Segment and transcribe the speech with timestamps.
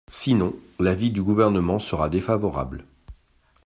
[0.09, 2.85] Sinon, l’avis du Gouvernement sera défavorable.